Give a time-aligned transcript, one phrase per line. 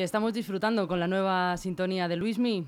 [0.00, 2.66] Y estamos disfrutando con la nueva sintonía de Luismi.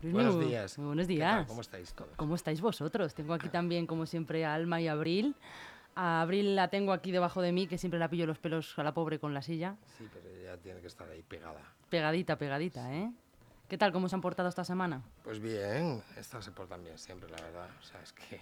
[0.00, 0.78] Luismi, Buenos días.
[0.78, 1.46] muy buenos ¿Qué días.
[1.46, 2.10] ¿Cómo estáis todos?
[2.16, 3.12] ¿Cómo estáis vosotros?
[3.12, 5.34] Tengo aquí también, como siempre, a Alma y a Abril.
[5.94, 8.82] A Abril la tengo aquí debajo de mí, que siempre la pillo los pelos a
[8.82, 9.76] la pobre con la silla.
[9.98, 11.60] Sí, pero ella tiene que estar ahí pegada.
[11.90, 13.12] Pegadita, pegadita, ¿eh?
[13.68, 13.92] ¿Qué tal?
[13.92, 15.02] ¿Cómo se han portado esta semana?
[15.22, 17.68] Pues bien, estas se portan bien siempre, la verdad.
[17.78, 18.40] O sea, es que eh,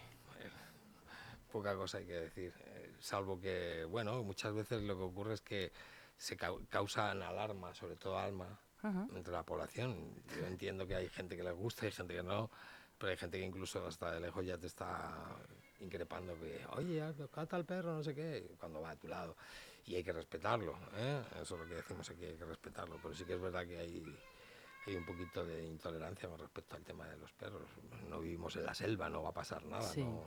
[1.51, 2.53] poca cosa hay que decir.
[2.67, 5.73] eh, salvo que, bueno, muchas veces lo que ocurre es que
[6.19, 9.07] se cau- causan alarma, sobre todo alma, Ajá.
[9.15, 10.15] entre la población.
[10.37, 12.51] Yo entiendo que hay gente que le gusta y gente que no,
[12.99, 15.37] pero hay gente que incluso hasta de lejos ya te está
[15.81, 19.37] increpando que, oye, cata al perro, no sé qué, cuando va a tu lado.
[19.87, 21.23] Y hay que respetarlo, ¿eh?
[21.41, 22.99] Eso es lo que decimos aquí, hay que respetarlo.
[23.01, 24.05] Pero sí que es verdad que hay,
[24.87, 27.63] hay un poquito de intolerancia con respecto al tema de los perros.
[28.09, 30.03] No vivimos en la selva, no va a pasar nada, Sí.
[30.05, 30.25] no,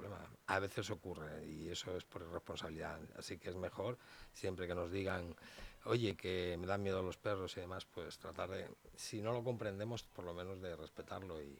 [0.00, 0.30] problema.
[0.46, 3.00] A veces ocurre y eso es por irresponsabilidad.
[3.16, 3.98] Así que es mejor
[4.32, 5.34] siempre que nos digan,
[5.84, 9.44] oye, que me dan miedo los perros y demás, pues tratar de, si no lo
[9.44, 11.58] comprendemos, por lo menos de respetarlo y,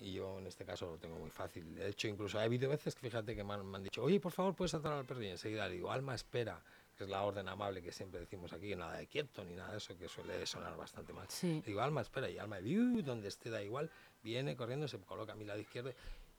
[0.00, 1.74] y yo en este caso lo tengo muy fácil.
[1.74, 4.20] De hecho, incluso ha habido veces que fíjate que me han, me han dicho, oye,
[4.20, 6.62] por favor, puedes atar al perro y enseguida le digo, alma, espera,
[6.96, 9.78] que es la orden amable que siempre decimos aquí, nada de quieto ni nada de
[9.78, 11.26] eso, que suele sonar bastante mal.
[11.28, 11.62] Sí.
[11.66, 13.90] Digo, alma, espera, y alma, donde esté da igual,
[14.22, 15.92] viene corriendo, se coloca a mi lado izquierdo.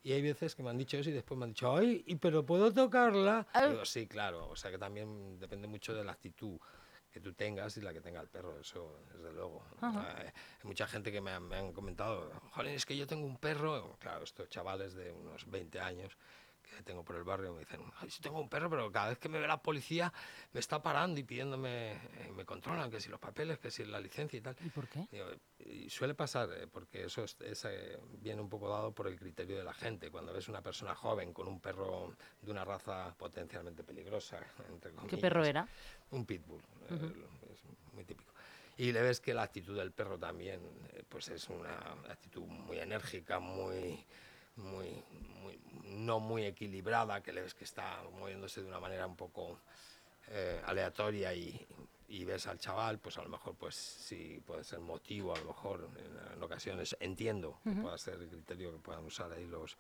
[0.06, 2.16] Y hay veces que me han dicho eso y después me han dicho, ay, ¿y
[2.18, 3.48] pero puedo tocarla?
[3.54, 3.66] Ah.
[3.66, 6.60] Digo, sí, claro, o sea que también depende mucho de la actitud
[7.12, 9.64] que tú tengas y la que tenga el perro, eso desde luego.
[9.82, 13.26] Eh, hay mucha gente que me, han- me han comentado, joder, es que yo tengo
[13.26, 16.16] un perro, claro, estos chavales de unos 20 años
[16.84, 19.30] tengo por el barrio me dicen, "Ay, sí tengo un perro, pero cada vez que
[19.30, 20.12] me ve la policía
[20.54, 24.00] me está parando y pidiéndome, eh, me controlan, que si los papeles, que si la
[24.00, 24.56] licencia y tal.
[24.64, 25.08] ¿Y por qué?
[25.12, 25.28] Digo,
[25.60, 29.18] y suele pasar, eh, porque eso es- es, eh, viene un poco dado por el
[29.20, 30.10] criterio de la gente.
[30.12, 34.40] Cuando ves una persona joven con un perro de una raza potencialmente peligrosa,
[34.70, 35.68] entre ¿Qué perro era?
[36.12, 36.62] un pitbull,
[37.52, 37.64] es
[37.94, 38.32] muy típico.
[38.78, 40.60] Y le ves que la actitud del perro también,
[41.08, 41.78] pues es una
[42.10, 44.06] actitud muy enérgica, muy,
[44.58, 45.04] muy,
[45.42, 49.60] muy- no muy equilibrada, que le ves que está moviéndose de una manera un poco
[50.30, 51.66] eh, aleatoria y,
[52.08, 55.46] y ves al chaval, pues a lo mejor pues sí puede ser motivo, a lo
[55.46, 59.78] mejor en, en ocasiones entiendo que pueda ser el criterio que puedan usar ahí los,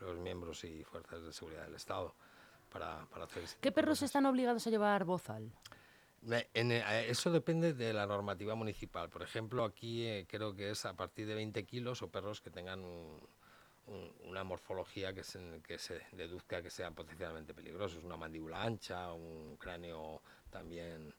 [0.00, 2.14] los miembros y fuerzas de seguridad del Estado
[2.70, 4.06] para, para hacer ese ¿Qué perros cosas.
[4.10, 5.50] están obligados a llevar bozal?
[6.54, 9.10] En, eh, eso depende de la normativa municipal.
[9.10, 12.48] Por ejemplo, aquí eh, creo que es a partir de 20 kilos o perros que
[12.50, 13.20] tengan un-
[13.86, 18.02] un- una morfología que se, que se deduzca que sean potencialmente peligrosos.
[18.04, 21.12] Una mandíbula ancha, un cráneo también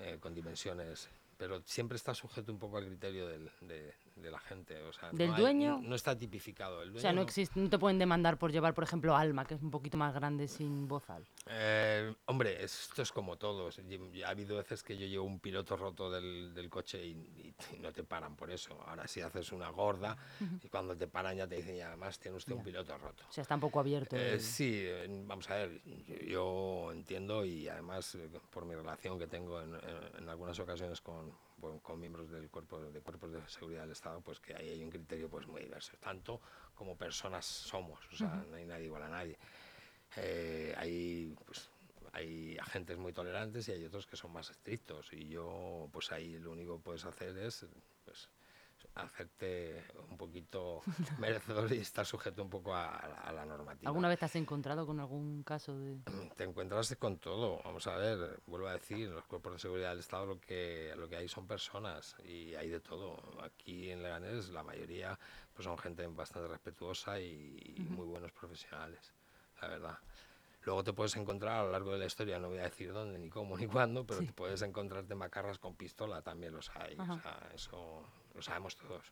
[0.00, 1.08] eh, con dimensiones.
[1.36, 4.80] Pero siempre está sujeto un poco al criterio del- de, de la gente.
[4.82, 5.80] O sea, ¿Del no hay- dueño?
[5.82, 6.82] no está tipificado.
[6.82, 9.44] El O sea, dueño no, existe, no te pueden demandar por llevar, por ejemplo, Alma,
[9.44, 11.26] que es un poquito más grande sin bozal.
[11.46, 13.68] Eh, hombre, esto es como todo.
[13.70, 17.78] Ha habido veces que yo llevo un piloto roto del, del coche y, y- y
[17.78, 18.80] no te paran por eso.
[18.86, 20.16] Ahora si haces una gorda
[20.62, 23.24] y cuando te paran ya te dicen, y además tiene usted un piloto roto.
[23.28, 24.16] O sea, está un poco abierto.
[24.16, 24.86] Eh, el- sí,
[25.26, 29.74] vamos a ver, yo, yo entiendo y además eh, por mi relación que tengo en,
[29.74, 33.92] en- en algunas ocasiones con, con- con miembros del cuerpo de cuerpos de seguridad del
[33.92, 36.40] Estado, pues que ahí hay un criterio pues muy diverso, tanto
[36.74, 39.38] como personas somos, o sea, no hay nadie igual a nadie.
[40.16, 41.70] Eh, hay pues
[42.12, 45.12] hay agentes muy tolerantes y hay otros que son más estrictos.
[45.12, 47.66] Y yo pues ahí lo único que puedes hacer es
[48.04, 48.28] pues
[48.94, 50.80] hacerte un poquito
[51.18, 53.88] merecedor y estar sujeto un poco a, a la- normativa.
[53.88, 55.98] ¿Alguna vez te has encontrado con algún caso de...?
[56.36, 57.60] Te encuentras con todo.
[57.64, 61.08] Vamos a ver, vuelvo a decir, los cuerpos de seguridad del Estado lo que, lo
[61.08, 63.16] que hay son personas y hay de todo.
[63.42, 65.18] Aquí en Leganés la mayoría
[65.54, 69.12] pues son gente bastante respetuosa y, y muy buenos profesionales,
[69.60, 69.98] la verdad.
[70.62, 73.18] Luego te puedes encontrar a lo largo de la historia, no voy a decir dónde,
[73.18, 76.98] ni cómo, ni cuándo, pero te puedes encontrarte macarras con pistola, también los hay.
[76.98, 77.20] O Ajá.
[77.22, 78.04] sea, eso
[78.40, 79.04] lo sabemos todos.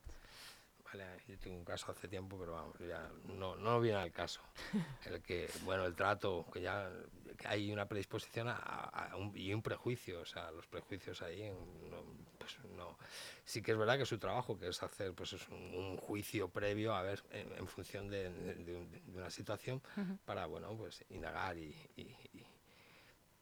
[0.85, 4.41] Vale, yo tengo un caso hace tiempo, pero vamos, ya no, no viene al caso.
[5.05, 6.91] El que, bueno, el trato, que ya
[7.37, 11.51] que hay una predisposición a, a un, y un prejuicio, o sea, los prejuicios ahí,
[11.91, 12.03] no,
[12.39, 12.97] pues no.
[13.45, 16.49] Sí que es verdad que su trabajo, que es hacer pues es un, un juicio
[16.49, 19.81] previo, a ver, en, en función de, de un- de una situación,
[20.25, 22.47] para, bueno, pues indagar y, y- y-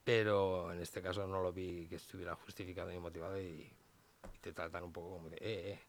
[0.04, 3.72] Pero en este caso no lo vi que estuviera justificado ni motivado y
[4.46, 5.80] te tratan un poco como de, eh, eh.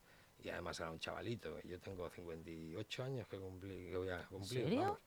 [0.44, 1.60] Y además era un chavalito.
[1.64, 4.64] Yo tengo 58 años que, cumplí, que voy a cumplir.
[4.64, 4.82] serio?
[4.82, 5.00] vamos.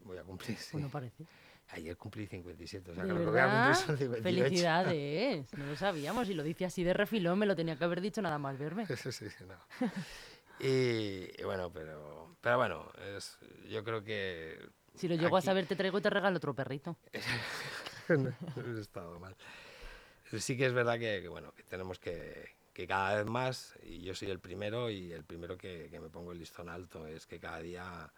[0.00, 0.68] Voy a cumplir, sí.
[0.72, 1.24] Pues no parece.
[1.70, 4.22] Ayer cumplí 57, o sea ¿De que lo que voy a cumplir son 58.
[4.22, 5.52] Felicidades.
[5.54, 8.22] No lo sabíamos y lo dice así de refilón, me lo tenía que haber dicho
[8.22, 8.86] nada más verme.
[8.86, 9.56] sí, sí, sí, no.
[10.60, 13.36] Y, y bueno, pero, pero bueno, es,
[13.68, 14.58] yo creo que...
[14.94, 16.96] Si lo llego a saber, te traigo y te regalo otro perrito.
[18.08, 19.36] no, no he estado mal.
[20.38, 24.02] sí que es verdad que, que, bueno, que tenemos que, que cada vez más, y
[24.02, 27.26] yo soy el primero, y el primero que, que me pongo el listón alto, es
[27.26, 28.12] que cada día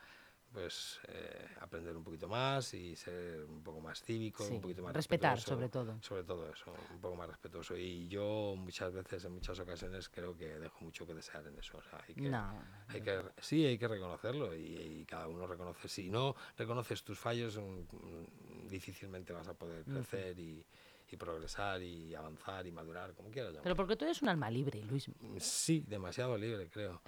[0.52, 4.82] pues eh, aprender un poquito más y ser un poco más cívico, Sí, un poquito
[4.82, 6.02] más respetar, sobre todo.
[6.02, 7.76] Sobre todo eso, un poco más respetuoso.
[7.76, 11.78] Y yo muchas veces, en muchas ocasiones, creo que dejo mucho que desear en eso.
[11.78, 15.46] O sea, hay que, No, hay que, sí, hay que reconocerlo y, y cada uno
[15.46, 15.86] reconoce.
[15.86, 20.66] Si no reconoces tus fallos, mm, mm, difícilmente vas a poder crecer y,
[21.10, 23.62] y progresar y avanzar y madurar, como quieras llamarlo.
[23.64, 25.10] Pero porque tú eres un alma libre, Luis.
[25.38, 27.02] Sí, demasiado libre, creo.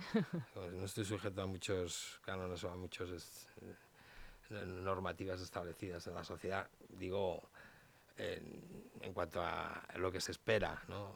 [0.54, 3.48] Pues no estoy sujeto a muchos cánones o a muchas
[4.50, 6.68] normativas establecidas en la sociedad.
[6.88, 7.42] Digo,
[8.16, 11.14] en, en cuanto a lo que se espera, ¿no?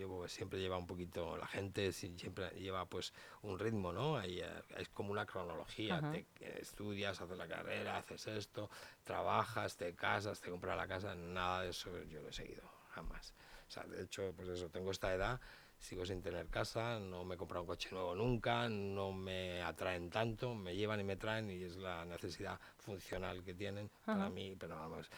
[0.00, 3.12] Llevo, siempre lleva un poquito, la gente si- siempre lleva pues
[3.42, 4.20] un ritmo, ¿no?
[4.22, 4.44] Eh,
[4.76, 6.10] es como una cronología, Ajá.
[6.10, 6.26] te,
[6.60, 8.70] estudias, haces la carrera, haces esto,
[9.04, 13.34] trabajas, te casas, te compras la casa, nada de eso yo lo he seguido, jamás.
[13.68, 15.40] O sea, de hecho, pues eso, tengo esta edad,
[15.78, 20.10] sigo sin tener casa, no me he comprado un coche nuevo nunca, no me atraen
[20.10, 24.30] tanto, me llevan y me traen y es la necesidad funcional que tienen para Ajá.
[24.30, 25.08] mí, pero vamos,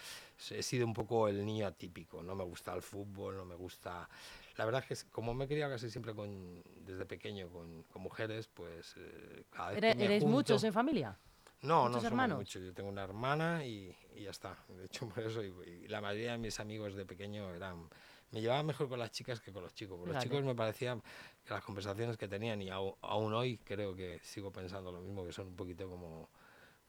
[0.50, 4.08] he sido un poco el niño atípico, no me gusta el fútbol, no me gusta...
[4.56, 8.02] La verdad es que como me he criado casi siempre con, desde pequeño con, con
[8.02, 11.18] mujeres, pues eh, cada vez ¿Ere- que me ¿Eres junto- muchos en familia?
[11.62, 12.38] no, no ¿Muchos somos hermanos?
[12.38, 12.62] muchos.
[12.62, 14.58] Yo tengo una hermana y, y ya está.
[14.68, 15.42] De hecho, por eso.
[15.44, 15.52] Y,
[15.84, 17.88] y la mayoría de mis amigos de pequeño eran.
[18.32, 19.98] Me llevaba mejor con las chicas que con los chicos.
[20.00, 20.98] Con los chicos me parecía
[21.44, 25.32] que las conversaciones que tenían, y aún hoy creo que sigo pensando lo mismo, que
[25.32, 26.30] son un poquito como.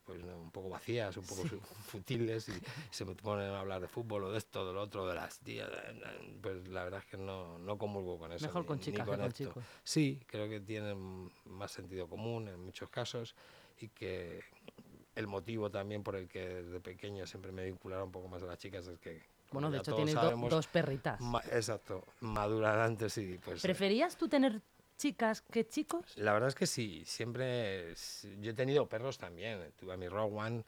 [0.06, 2.54] Pues un poco vacías, un poco su- futiles y
[2.92, 5.40] se me ponen a hablar de fútbol o de esto, de lo otro, de las
[5.40, 5.70] tías.
[6.42, 8.46] Pues la verdad es que no, no comulgo con eso.
[8.46, 9.64] Mejor ni- con ni chicas que con chicos.
[9.84, 13.34] Sí, creo que tienen más sentido común en muchos casos
[13.80, 14.44] y que
[15.16, 18.48] el motivo también por el que desde pequeño siempre me vinculaba un poco más a
[18.48, 19.22] las chicas es que,
[19.52, 21.22] Bueno, de hecho tienes do- dos perritas.
[21.22, 23.60] ma- exacto, madurar antes y pues...
[23.64, 24.62] eh, ¿Preferías tú tener
[24.98, 26.18] chicas que chicos?
[26.18, 27.94] La verdad es que sí, siempre...
[28.40, 30.64] Yo he tenido perros también, tuve a mi Rowan,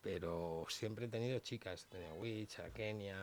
[0.00, 1.84] pero siempre he tenido chicas.
[1.84, 3.18] He tenido Witch, a Kenia,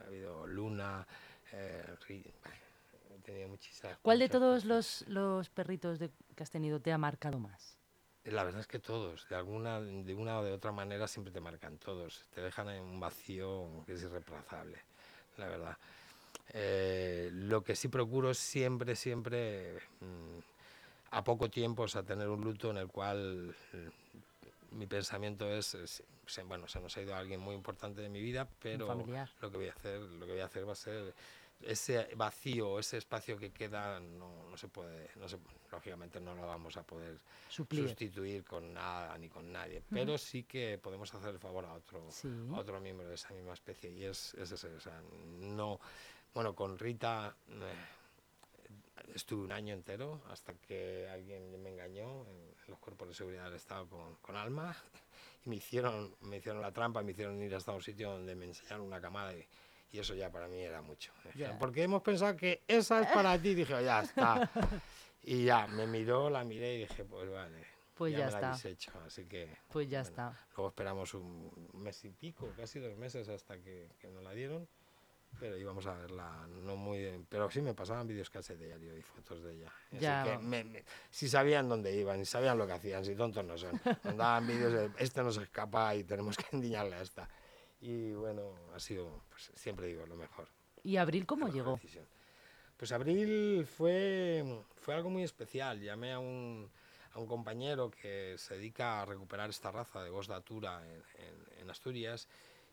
[0.00, 1.06] ha habido Luna,
[1.52, 3.98] eh, he tenido muchísimas...
[4.02, 7.76] ¿Cuál de todos los, los perritos de- que has tenido te ha marcado más?
[8.24, 11.40] La verdad es que todos, de alguna, de una o de otra manera, siempre te
[11.40, 12.26] marcan todos.
[12.34, 14.80] Te dejan en un vacío que es irreemplazable,
[15.36, 15.76] la verdad.
[16.52, 20.38] Eh, lo que sí procuro es siempre, siempre, mm,
[21.10, 26.02] a poco tiempo, o sea, tener un luto en el cual mm, mi pensamiento es,
[26.46, 29.68] bueno, se nos ha ido alguien muy importante de mi vida, pero lo que voy
[29.68, 31.14] a hacer, lo que voy a hacer va a ser
[31.62, 35.38] ese vacío, ese espacio que queda, no, no se puede, no se,
[35.72, 37.16] lógicamente no lo vamos a poder
[37.48, 37.88] Suplir.
[37.88, 42.04] sustituir con nada ni con nadie, pero sí que podemos hacer el favor a otro,
[42.10, 42.28] Sí.
[42.52, 45.00] a otro miembro de esa misma especie y es, es ese, o sea,
[45.38, 45.80] no,
[46.36, 52.78] bueno, con Rita eh, estuve un año entero hasta que alguien me engañó en los
[52.78, 54.76] cuerpos de seguridad del Estado con, con Alma
[55.46, 58.44] y me hicieron, me hicieron la trampa, me hicieron ir hasta un sitio donde me
[58.44, 59.46] enseñaron una camada y,
[59.92, 61.10] y eso ya para mí era mucho.
[61.36, 61.58] Ya.
[61.58, 64.50] Porque hemos pensado que esa es para ti, dije, ya está.
[65.28, 67.66] Y ya, me miró, la miré y dije, pues vale.
[67.94, 68.48] Pues ya me la está.
[68.50, 69.56] habéis hecho, así que...
[69.70, 70.46] Pues ya bueno, está.
[70.54, 74.68] Luego esperamos un mes y pico, casi dos meses hasta que, que nos la dieron,
[75.38, 76.98] pero íbamos a verla no muy...
[76.98, 79.72] bien, Pero sí me pasaban vídeos casi de diario y fotos de ella.
[79.92, 80.24] Así Ya.
[80.24, 83.56] que me- me- si sabían dónde iban, si sabían lo que hacían, si tontos no
[83.58, 83.72] son.
[84.04, 87.28] Nos daban vídeos de, este no se escapa y tenemos que endiñarle a esta.
[87.80, 90.48] Y bueno, ha sido, pues, siempre digo, lo mejor.
[90.82, 91.74] ¿Y Abril cómo llegó?
[91.74, 92.06] decisión.
[92.76, 94.44] Pues abril fue,
[94.76, 95.80] fue algo muy especial.
[95.80, 96.70] Llamé a un,
[97.12, 101.60] a un compañero que se dedica a recuperar esta raza de Gos Datura en, en-
[101.62, 102.28] en Asturias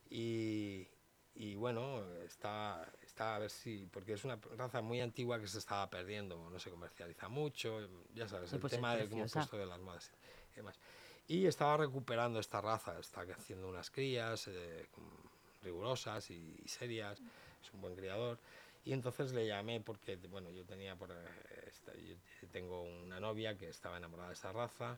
[0.09, 0.85] y,
[1.35, 5.57] y bueno, está, está a ver si, porque es una raza muy antigua que se
[5.57, 9.31] estaba perdiendo, no se comercializa mucho, ya sabes, el pues es tema del que hemos
[9.31, 9.39] preciosa.
[9.49, 10.11] puesto de las modas
[10.53, 10.79] y demás.
[11.27, 14.87] Y estaba recuperando esta raza, está haciendo unas crías eh,
[15.63, 17.19] rigurosas y, y serias,
[17.63, 18.37] es un buen criador.
[18.85, 21.15] Y entonces le llamé porque, bueno, yo tenía por, eh,
[21.67, 22.15] esta- yo
[22.51, 24.97] tengo una novia que estaba enamorada de esa raza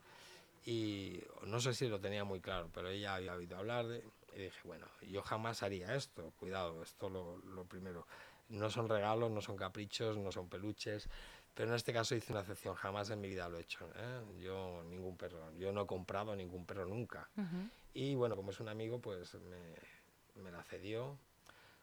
[0.65, 4.03] y no sé si lo tenía muy claro, pero ella había oído hablar de
[4.35, 8.05] y dije, bueno, yo jamás haría esto, cuidado, esto lo, lo primero.
[8.49, 11.09] No son regalos, no son caprichos, no son peluches,
[11.53, 13.89] pero en este caso hice una excepción, jamás en mi vida lo he hecho.
[13.95, 14.21] ¿eh?
[14.41, 17.29] Yo ningún perro, yo no he comprado ningún perro nunca.
[17.37, 17.69] Ujú.
[17.93, 21.17] Y bueno, como es un amigo, pues me, me la cedió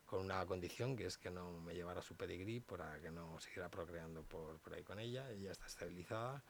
[0.04, 3.70] con una condición que es que no me llevara su pedigrí para que no siguiera
[3.70, 5.30] procreando por, por ahí con ella.
[5.30, 6.44] Ella está esterilizada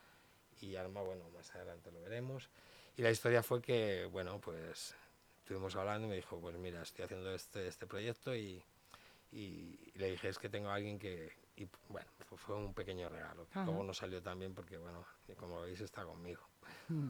[0.61, 2.51] y Alma, bueno, más adelante lo veremos.
[2.97, 4.97] Y la historia fue que, bueno, pues
[5.53, 8.63] estuvimos hablando y me dijo, pues mira, estoy haciendo este, este proyecto y,
[9.33, 11.31] y, le dije, es que tengo a alguien que...
[11.57, 15.05] Y bueno, fue un pequeño regalo, que luego no salió tan bien porque, bueno,
[15.37, 16.41] como veis, está conmigo.
[16.89, 17.09] Mm.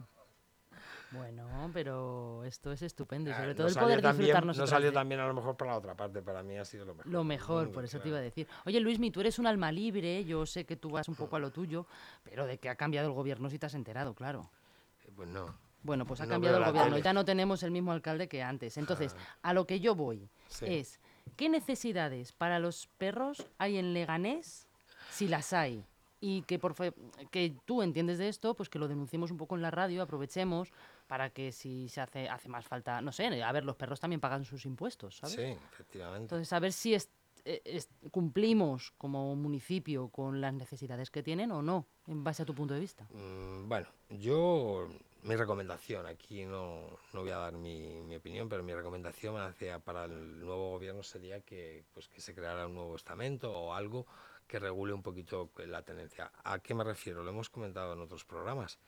[1.11, 4.57] Bueno, pero esto es estupendo y ah, sobre todo el poder disfrutarnos.
[4.57, 6.95] No salió también a lo mejor para la otra parte, para mí ha sido lo
[6.95, 7.11] mejor.
[7.11, 8.47] Lo mejor, por eso te iba a decir.
[8.65, 11.39] Oye, Luismi, tú eres un alma libre, yo sé que tú vas un poco a
[11.39, 11.85] lo tuyo,
[12.23, 14.49] pero de que ha cambiado el gobierno si te has enterado, claro.
[15.05, 15.55] Eh, pues no.
[15.83, 18.77] Bueno, pues ha cambiado el gobierno, ya no tenemos el mismo alcalde que antes.
[18.77, 20.29] Entonces, a lo que yo voy
[20.61, 20.99] es,
[21.35, 24.67] ¿qué necesidades para los perros hay en Leganés
[25.11, 25.85] si las hay?
[26.25, 26.73] y que por
[27.31, 30.71] que tú entiendes de esto, pues que lo denunciemos un poco en la radio, aprovechemos
[31.05, 34.21] para que si se hace hace más falta, no sé, a ver, los perros también
[34.21, 35.35] pagan sus impuestos, ¿sabes?
[35.35, 36.21] Sí, efectivamente.
[36.21, 36.95] Entonces, a ver si
[37.43, 42.55] eh, cumplimos como municipio con las necesidades que tienen o no, en base a tu
[42.55, 43.05] punto de vista.
[43.11, 44.87] Mm, bueno, yo
[45.23, 49.79] mi recomendación, aquí no, no voy a dar mi, mi, opinión, pero mi recomendación hacia,
[49.79, 54.05] para el nuevo gobierno sería que, pues, que se creara un nuevo estamento o algo
[54.47, 56.31] que regule un poquito la tendencia.
[56.43, 57.23] ¿A qué me refiero?
[57.23, 58.79] Lo hemos comentado en otros programas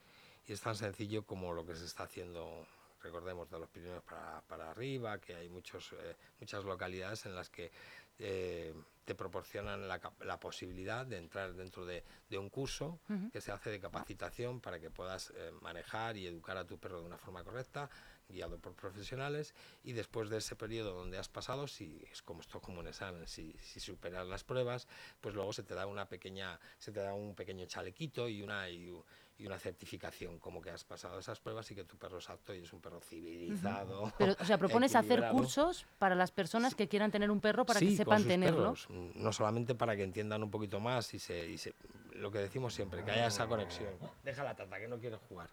[0.46, 2.66] y es tan sencillo como lo que se está haciendo,
[3.02, 7.48] recordemos, de los Pirineos para, para arriba, que hay muchos, eh, muchas localidades en las
[7.48, 7.72] que
[8.18, 8.74] eh,
[9.06, 12.98] te proporcionan la, la, posibilidad de entrar dentro de, de un curso
[13.32, 17.00] que se hace de capacitación para que puedas eh, manejar y educar a tu perro
[17.00, 17.88] de una forma correcta,
[18.28, 19.54] guiado por profesionales.
[19.84, 23.28] Y después de ese periodo donde has pasado, si es como esto como un examen,
[23.28, 24.88] si, si, superas las pruebas,
[25.20, 28.68] pues luego se te da una pequeña, se te da un pequeño chalequito y una
[28.68, 28.92] y,
[29.44, 32.62] una certificación como que has pasado esas pruebas y que tu perro es apto y
[32.62, 34.12] es un perro civilizado.
[34.16, 37.80] Pero, o sea, propones hacer cursos para las personas que quieran tener un perro para
[37.80, 38.74] que sepan tenerlo.
[38.88, 41.74] no solamente para que entiendan un poquito más y se, y se
[42.12, 43.90] lo que decimos siempre, que haya esa conexión.
[44.24, 45.50] Deja la tata que no quiere jugar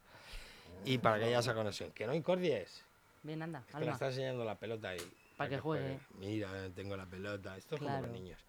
[0.85, 1.91] y para que haya esa conexión.
[1.91, 2.83] Que no incordies.
[3.23, 3.63] Bien, anda.
[3.67, 5.13] Es que le está enseñando la pelota ahí.
[5.37, 5.99] Para, que, juegue.
[6.19, 7.57] Mira, tengo la pelota.
[7.57, 8.39] Esto es como los niños.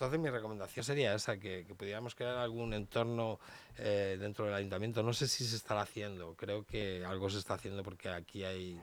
[0.00, 3.38] Entonces mi recomendación sería esa, que, pudiéramos crear algún entorno
[3.76, 5.02] eh, dentro del ayuntamiento.
[5.02, 8.80] No sé si se estará haciendo, creo que algo se está haciendo porque aquí hay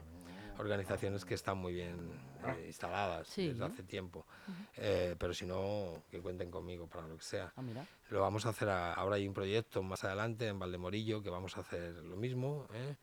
[0.60, 2.12] organizaciones que están muy bien
[2.46, 4.28] eh, instaladas desde hace tiempo.
[4.76, 7.52] Eh, pero si no, que cuenten conmigo para lo que sea.
[7.58, 7.64] Ah,
[8.12, 11.62] lo vamos a hacer, ahora hay un proyecto más adelante en Valdemorillo que vamos a
[11.62, 12.68] hacer lo mismo.
[12.76, 12.96] ¿eh?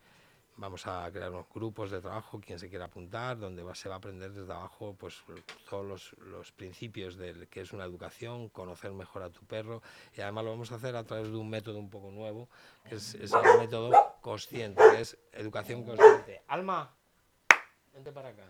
[0.57, 3.99] Vamos a crear unos grupos de trabajo, quien se quiera apuntar, donde se va a
[3.99, 5.23] aprender desde abajo pues,
[5.69, 9.83] todos los, los principios de que es una educación, conocer mejor a tu perro
[10.17, 12.49] y además lo vamos a hacer a través de un método un poco nuevo,
[12.89, 16.43] que es, es el método consciente, que es educación consciente.
[16.47, 16.95] Alma,
[17.93, 18.45] vente para acá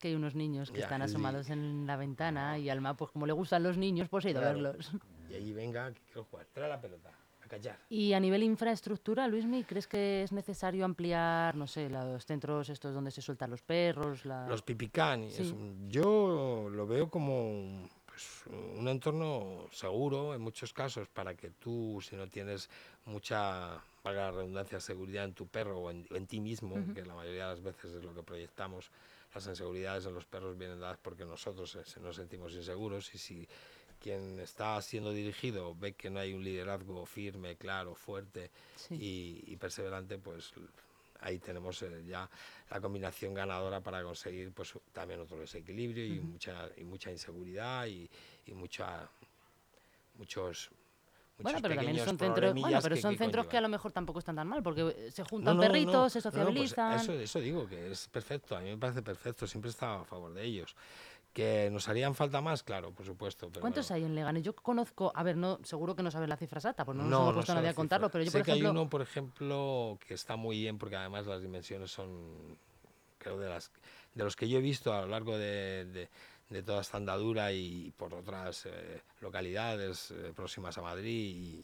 [0.00, 3.34] que hay unos niños que están asomados en la ventana y Alma, pues como le
[3.34, 4.90] gustan los niños, pues ha ido a verlos.
[5.28, 7.12] Y allí venga, quiero jugar, trae la pelota.
[7.50, 7.78] Callar.
[7.88, 12.94] Y a nivel infraestructura, Luismi, ¿crees que es necesario ampliar, no sé, los centros estos
[12.94, 14.24] donde se sueltan los perros?
[14.24, 15.26] Los pipicán.
[15.88, 18.44] Yo lo veo como pues,
[18.78, 22.70] un entorno seguro en muchos casos para que tú, si no tienes
[23.06, 27.48] mucha, valga la redundancia, seguridad en tu perro o en, ti mismo, que la mayoría
[27.48, 28.92] de las veces es lo que proyectamos,
[29.34, 33.48] las inseguridades en los perros vienen dadas porque nosotros eh, nos sentimos inseguros y si
[34.00, 38.50] quien está siendo dirigido ve que no hay un liderazgo firme, claro, fuerte
[38.90, 40.52] y, perseverante, pues
[41.20, 42.28] ahí tenemos eh, ya
[42.70, 48.08] la combinación ganadora para conseguir pues también otro desequilibrio y mucha y mucha inseguridad y,
[48.46, 49.08] y mucha
[50.16, 50.70] muchos
[51.42, 54.36] bueno, pero también son centros, bueno, pero son centros que a lo mejor tampoco están
[54.36, 57.00] tan mal, porque eh, se juntan perritos, se pues sociabilizan.
[57.00, 60.04] eso, eso digo, que es perfecto, a mí me parece perfecto, siempre he estado a
[60.04, 60.74] favor de ellos.
[61.32, 62.62] ¿Que nos harían falta más?
[62.62, 63.50] Claro, por supuesto.
[63.60, 64.42] ¿Cuántos hay en Leganés?
[64.42, 67.20] Yo conozco, a ver, no, seguro que no sabes la cifra exacta, pues no nos
[67.20, 68.70] hemos puesto nadie a contarlo, pero yo, sé por que ejemplo...
[68.70, 72.58] hay uno, por ejemplo, que está muy bien, porque además las dimensiones son,
[73.18, 73.70] creo, de, las,
[74.14, 76.08] de los que yo he visto a lo largo de
[76.50, 81.62] de toda esta andadura y por otras eh, localidades eh, próximas a Madrid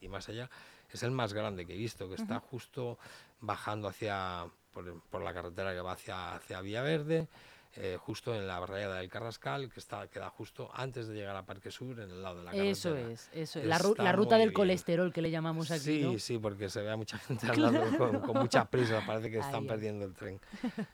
[0.00, 0.50] y, más allá,
[0.90, 2.98] es el más grande que he visto, que está justo
[3.40, 7.28] bajando hacia por, por, la carretera que va hacia, hacia Villaverde
[7.76, 11.46] eh, justo en la barrera del Carrascal, que está queda justo antes de llegar a
[11.46, 12.70] Parque Sur, en el lado de la carretera.
[12.70, 13.64] Eso es, eso es.
[13.64, 16.02] La, la ruta del colesterol que le llamamos aquí.
[16.02, 19.66] Sí, sí, porque se ve a mucha gente andando con, mucha prisa, parece que están
[19.66, 20.38] perdiendo el tren.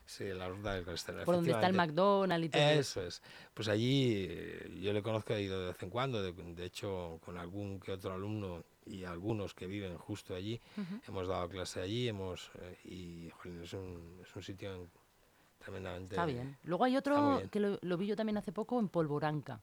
[0.05, 1.25] Sí, la ruta del colesterol.
[1.25, 2.61] Por donde está el McDonald's y todo.
[2.61, 3.21] Eso es.
[3.53, 7.37] Pues allí eh, yo le conozco, he ido de vez en cuando, de, hecho con
[7.37, 10.61] algún que otro alumno y algunos que viven justo allí.
[11.07, 13.27] Hemos dado clase allí hemos, eh, y
[13.61, 14.89] es, un, es un sitio en,
[15.77, 16.57] Está bien.
[16.63, 19.61] Luego hay otro que lo, vi yo también hace poco en Polvoranca.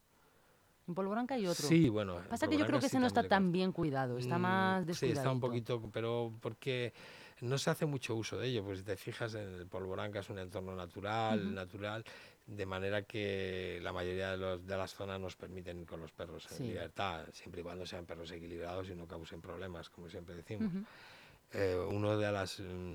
[0.88, 1.66] En Polvoranca hay otro.
[1.66, 2.20] Sí, bueno.
[2.28, 5.14] Pasa que yo creo que ese no está tan bien cuidado, está mm, más descuidado.
[5.14, 6.92] Sí, está un poquito, pero porque
[7.40, 10.30] no se hace mucho uso de ello, pues si te fijas, en el polvoranca es
[10.30, 12.04] un entorno natural, natural,
[12.46, 16.12] de manera que la mayoría de, los, de, las zonas nos permiten ir con los
[16.12, 20.36] perros en libertad, siempre y cuando sean perros equilibrados y no causen problemas, como siempre
[20.36, 20.70] decimos.
[21.52, 22.94] Eh, uno de las mm,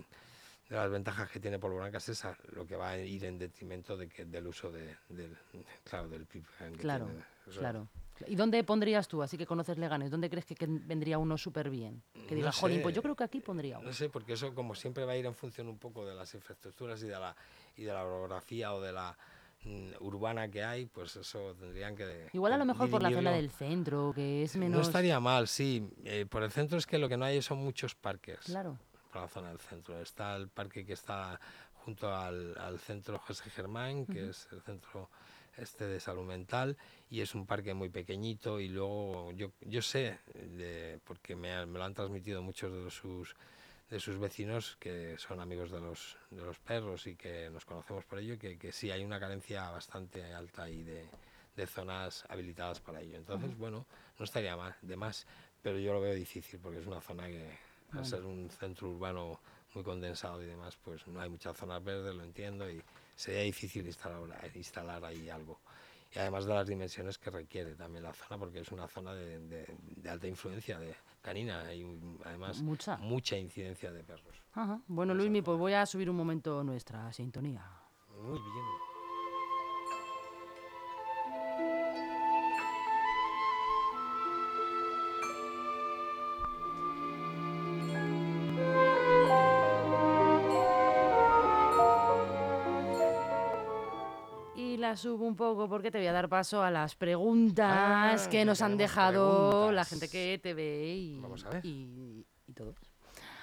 [0.71, 3.97] de las ventajas que tiene Polvoranca es esa, lo que va a ir en detrimento
[3.97, 5.37] de que, del uso de, del,
[5.83, 6.45] claro, del PIB.
[6.79, 7.09] Claro,
[7.59, 7.89] claro.
[8.25, 9.21] ¿Y dónde pondrías tú?
[9.21, 12.01] Así que conoces Leganes, ¿dónde crees que, vendría uno súper bien?
[12.25, 13.87] Que diga, jolín, pues yo creo que aquí pondría uno.
[13.87, 16.33] No sé, porque eso como siempre va a ir en función un poco de las
[16.35, 17.35] infraestructuras y de la,
[17.75, 19.17] y de la orografía o de la
[19.65, 22.29] mm, urbana que hay, pues eso tendrían que...
[22.31, 24.77] Igual a lo mejor por la zona del centro, que es menos...
[24.77, 25.85] No estaría mal, sí.
[26.05, 28.39] Eh, por el centro es que lo que no hay son muchos parques.
[28.45, 28.77] Claro.
[29.11, 30.01] Por la zona del centro.
[30.01, 31.39] Está el parque que está
[31.73, 35.09] junto al, al centro José Germán, que es el centro
[35.57, 36.77] este de salud mental
[37.09, 41.77] y es un parque muy pequeñito y luego yo, yo sé, de, porque me, me,
[41.77, 43.35] lo han transmitido muchos de sus,
[43.89, 48.05] de sus vecinos que son amigos de los, de los perros y que nos conocemos
[48.05, 51.05] por ello, que, que sí hay una carencia bastante alta ahí de,
[51.55, 53.17] de zonas habilitadas para ello.
[53.17, 53.85] Entonces, bueno,
[54.17, 55.27] no estaría mal, de más,
[55.61, 57.57] pero yo lo veo difícil porque es una zona que,
[57.93, 59.39] al ser un centro urbano
[59.73, 62.81] muy condensado y demás, pues no hay muchas zonas verdes, lo entiendo, y
[63.15, 64.21] sería difícil instalar,
[64.55, 65.59] instalar ahí algo.
[66.13, 69.39] Y además de las dimensiones que requiere también la zona, porque es una zona de,
[69.39, 71.85] de, alta influencia de canina y
[72.25, 74.41] además mucha, mucha incidencia de perros.
[74.53, 74.81] Ajá.
[74.87, 77.65] Bueno, Luismi, pues voy a subir un momento nuestra sintonía.
[78.21, 78.90] Muy bien.
[94.95, 98.61] Subo un poco porque te voy a dar paso a las preguntas ah, que nos
[98.61, 102.75] han dejado la gente que te ve y, y, todos.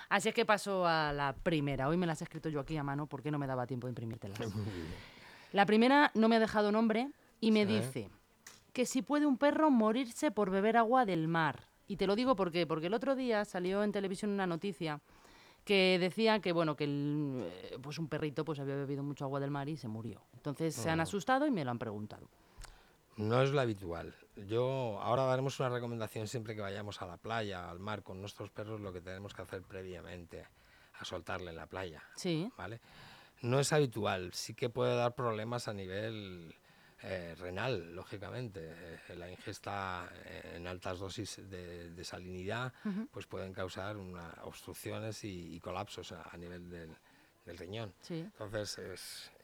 [0.08, 1.88] Así es que paso a la primera.
[1.88, 3.92] Hoy me las he escrito yo aquí a mano porque no me daba tiempo de
[3.92, 4.38] imprimírtelas.
[5.52, 8.10] La primera no me ha dejado nombre y me dice
[8.74, 11.68] que si puede un perro morirse por beber agua del mar.
[11.86, 15.00] Y te lo digo porque, porque el otro día salió en televisión una noticia
[15.64, 19.50] que decía que bueno que eh, pues un perrito pues había bebido mucho agua del
[19.50, 20.22] mar y se murió.
[20.38, 22.28] Entonces se han asustado y me lo han preguntado.
[23.16, 24.14] No es lo habitual.
[24.46, 28.50] Yo ahora daremos una recomendación siempre que vayamos a la playa, al mar con nuestros
[28.50, 30.46] perros, lo que tenemos que hacer previamente
[31.00, 32.02] a soltarle en la playa.
[32.14, 32.50] Sí.
[32.56, 32.80] ¿Vale?
[33.42, 34.32] No es habitual.
[34.34, 36.54] Sí que puede dar problemas a nivel
[37.02, 38.60] eh, renal, lógicamente.
[39.08, 42.72] Eh, la ingesta eh, en altas dosis de, salinidad
[43.10, 46.96] pues pueden causar una, obstrucciones y, colapsos a, nivel del,
[47.56, 47.94] riñón.
[48.10, 48.78] Entonces,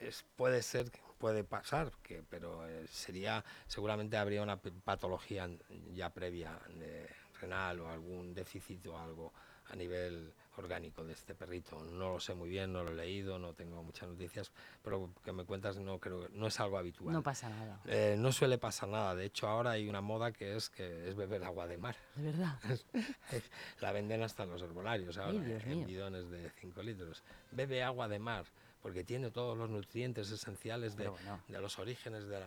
[0.01, 5.49] es, puede ser, puede pasar, que, pero sería, seguramente habría una patología
[5.95, 7.09] ya previa de
[7.41, 9.33] renal o algún déficit o algo
[9.71, 11.83] a nivel orgánico de este perrito.
[11.85, 15.33] No lo sé muy bien, no lo he leído, no tengo muchas noticias, pero que
[15.33, 17.13] me cuentas no creo no es algo habitual.
[17.13, 17.81] No pasa nada.
[17.87, 19.15] Eh, no suele pasar nada.
[19.15, 21.97] De hecho, ahora hay una moda que es que es beber agua de mar.
[22.15, 22.59] De verdad.
[23.81, 27.23] La venden hasta en los herbolarios ahora, en bidones de 5 litros.
[27.51, 28.45] Bebe agua de mar
[28.85, 31.11] porque tiene todos los nutrientes esenciales de,
[31.49, 32.47] de los orígenes de la,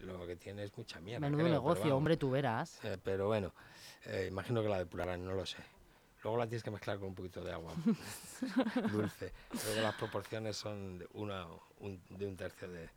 [0.00, 1.20] lo que tiene es mucha mierda.
[1.20, 2.84] Menudo negocio, hombre, tú verás.
[2.84, 3.54] Eh, pero bueno,
[4.06, 5.58] eh, imagino que la depurarán, no lo sé.
[6.26, 7.72] Luego la tienes que mezclar con un poquito de agua
[8.90, 9.32] dulce.
[9.64, 11.46] Luego las proporciones son de, una,
[11.78, 12.88] un, de un tercio de,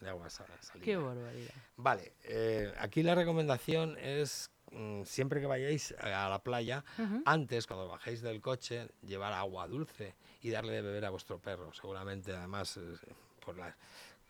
[0.00, 0.56] de agua salina.
[0.82, 1.52] Qué barbaridad.
[1.76, 6.82] Vale, eh, aquí la recomendación es mm, siempre que vayáis a la playa,
[7.26, 11.74] antes, cuando bajéis del coche, llevar agua dulce y darle de beber a vuestro perro.
[11.74, 12.96] Seguramente, además, eh,
[13.44, 13.76] por la,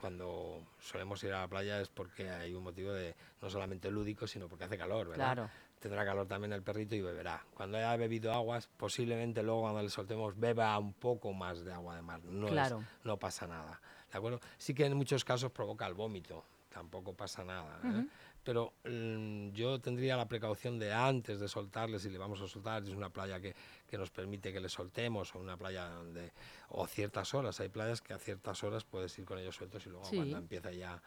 [0.01, 4.27] cuando solemos ir a la playa es porque hay un motivo de no solamente lúdico,
[4.27, 5.35] sino porque hace calor, ¿verdad?
[5.35, 7.45] Claro tendrá calor también el perrito y beberá.
[7.55, 11.97] Cuando haya bebido aguas, posiblemente luego cuando le soltemos beba un poco más de agua
[11.97, 12.23] de mar.
[12.25, 13.81] No, no pasa nada.
[14.11, 14.41] ¿De acuerdo?
[14.57, 17.81] Sí que en muchos casos provoca el vómito, tampoco pasa nada.
[17.85, 18.07] ¿eh?
[18.43, 22.83] Pero mm, yo tendría la precaución de antes de soltarle, si le vamos a soltar,
[22.83, 23.55] es una playa que,
[23.87, 26.33] que nos permite que le soltemos, o una playa donde,
[26.71, 29.91] o ciertas horas, hay playas que a ciertas horas puedes ir con ellos sueltos y
[29.91, 31.03] luego cuando empieza ya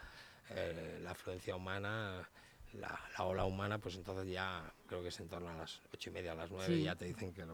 [0.50, 2.30] eh, la afluencia humana
[2.74, 6.14] la, ola humana, pues entonces ya creo que es en torno a las ocho y
[6.14, 7.46] media, a las nueve, y ya te dicen que,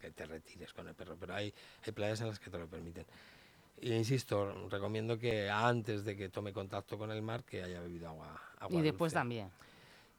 [0.00, 1.16] que, te retires con el perro.
[1.18, 1.52] Pero hay,
[1.84, 3.04] hay playas en las que te lo permiten.
[3.80, 8.08] Y insisto, recomiendo que antes de que tome contacto con el mar, que haya bebido
[8.08, 8.40] agua.
[8.58, 9.50] agua y después también.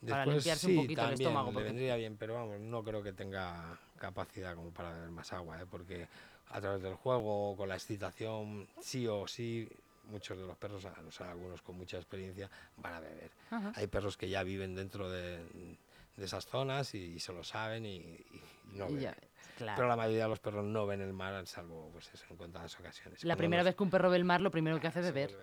[0.08, 1.52] para limpiarse un poquito el estómago.
[1.52, 5.62] Le vendría bien, pero vamos, no creo que tenga capacidad como para beber más agua,
[5.62, 5.66] ¿eh?
[5.70, 6.08] porque
[6.50, 9.70] a través del juego, con la excitación, sí o sí,
[10.12, 13.32] muchos de los perros, o sea, algunos con mucha experiencia, van a beber.
[13.76, 15.38] Hay perros que ya viven dentro de,
[16.18, 18.24] de esas zonas y, se lo saben y,
[18.74, 19.02] no y ven.
[19.02, 19.18] ya,
[19.58, 19.78] claro.
[19.78, 22.80] Pero la mayoría de los perros no ven el mar, salvo pues eso, en contadas
[22.80, 23.24] ocasiones.
[23.24, 25.06] La Cuando primera vez que un perro ve el mar, lo primero que hace es
[25.06, 25.36] beber.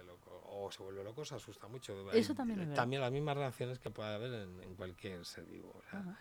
[0.60, 2.10] o se vuelve loco, se asusta mucho.
[2.12, 2.74] Eso Hay- también es.
[2.74, 5.72] También las mismas reacciones que puede haber en, en cualquier ser vivo.
[5.76, 6.18] o sea, Ajá.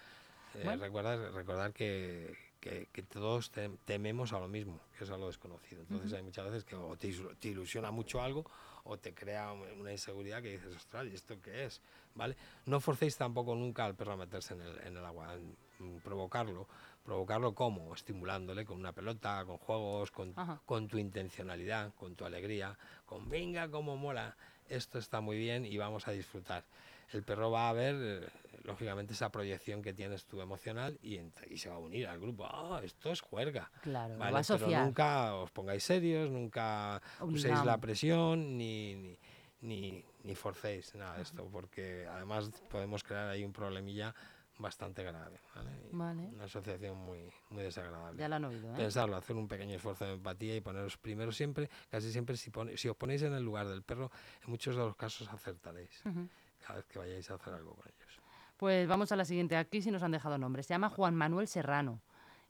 [0.56, 0.84] eh, Bueno.
[0.84, 2.36] recordar, recordar que,
[2.70, 5.82] que- que todos tem- tememos a lo mismo, que es a lo desconocido.
[5.82, 8.46] Entonces hay muchas veces que o te, te ilusiona mucho algo
[8.84, 11.82] o te crea un- una inseguridad que dices, ostras, ¿y esto qué es?
[12.16, 12.36] ¿Vale?
[12.66, 16.68] No forcéis tampoco nunca al perro a meterse en el, en el agua, en- provocarlo.
[17.04, 17.94] ¿Provocarlo cómo?
[17.94, 20.34] Estimulándole con una pelota, con juegos, con,
[20.66, 24.36] con tu intencionalidad, con tu alegría, con venga, cómo mola,
[24.68, 26.66] esto está muy bien y vamos a disfrutar.
[27.14, 28.28] El perro va a ver, eh,
[28.64, 32.46] lógicamente, esa proyección que tienes tú emocional y, y se va a unir al grupo.
[32.46, 33.72] Ah, esto es juerga.
[33.82, 34.34] Claro, ¿vale?
[34.34, 39.18] va a Pero nunca os pongáis serios, nunca uséis la presión ni, ni,
[39.62, 44.14] ni, ni forcéis nada de esto, porque además podemos crear ahí un problemilla
[44.60, 45.40] bastante grave.
[45.56, 45.70] ¿vale?
[45.92, 46.24] Vale.
[46.34, 48.76] Una asociación muy, muy desagradable Ya lo han oído, ¿eh?
[48.76, 52.76] pensarlo, hacer un pequeño esfuerzo de empatía y poneros primero siempre, casi siempre si, pone-
[52.76, 54.12] si os ponéis en el lugar del perro,
[54.44, 56.28] en muchos de los casos acertaréis Ujú.
[56.68, 58.20] Cada vez que vayáis a hacer algo con ellos.
[58.58, 59.56] Pues vamos a la siguiente.
[59.56, 60.66] Aquí sí nos han dejado nombres.
[60.66, 62.02] Se llama Juan Manuel Serrano.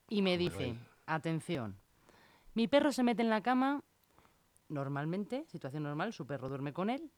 [0.09, 0.79] Y me Juan dice, Manuel.
[1.05, 1.79] atención,
[2.53, 3.83] mi perro se mete en la cama,
[4.69, 7.11] normalmente, situación normal, su perro duerme con él,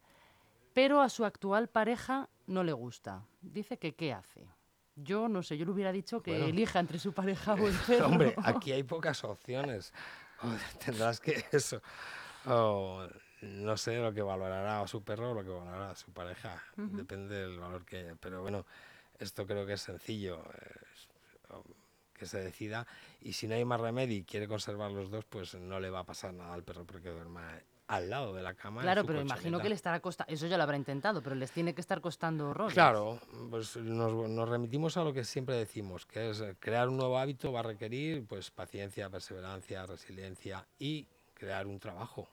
[0.73, 3.23] pero a su actual pareja no le gusta.
[3.41, 4.47] Dice que qué hace.
[4.95, 6.45] Yo no sé, yo le hubiera dicho que Bueno.
[6.47, 8.07] elija entre su pareja o el perro.
[8.07, 9.93] Hombre, aquí hay pocas opciones.
[10.83, 11.81] Tendrás que eso.
[12.45, 13.07] o
[13.41, 16.61] no sé lo que valorará su perro o lo que valorará su pareja.
[16.75, 18.15] Depende del valor que haya.
[18.19, 18.65] Pero bueno,
[19.17, 20.41] esto creo que es sencillo.
[21.49, 21.63] o,
[22.19, 22.85] que se decida.
[23.21, 25.99] Y si no hay más remedio y quiere conservar los dos, pues no le va
[25.99, 27.49] a pasar nada al perro porque duerma
[27.87, 28.81] al lado de la cama.
[28.81, 31.73] Claro, pero imagino que le estará costando, eso ya lo habrá intentado, pero les tiene
[31.73, 32.73] que estar costando horrores.
[32.73, 36.97] Claro, pues nos, nos remitimos a lo que siempre decimos, que es eh, crear un
[36.97, 42.27] nuevo hábito va a requerir pues paciencia, perseverancia, resiliencia y crear un trabajo,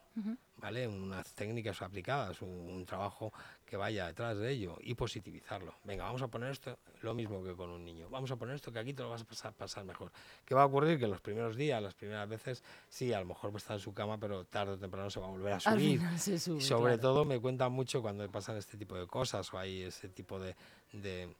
[0.56, 0.88] ¿vale?
[0.88, 3.32] Unas técnicas aplicadas, un, un trabajo
[3.64, 5.74] que vaya detrás de ello y positivizarlo.
[5.84, 8.08] Venga, vamos a poner esto lo mismo que con un niño.
[8.08, 10.10] Vamos a poner esto que aquí te lo vas a pasar, pasar mejor.
[10.44, 10.98] ¿Qué va a ocurrir?
[10.98, 13.92] Que en los primeros días, las primeras veces, sí, a lo mejor está en su
[13.92, 16.00] cama, pero tarde o temprano se va a volver a subir.
[16.18, 17.00] se sube, Y sobre claro.
[17.02, 20.54] todo me cuentan mucho cuando pasan este tipo de cosas o hay ese tipo de,
[20.92, 21.34] de,